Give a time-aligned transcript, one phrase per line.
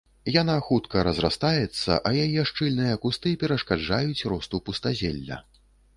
[0.35, 5.37] Яна хутка разрастаецца, а яе шчыльныя кусты перашкаджаюць росту пустазелля.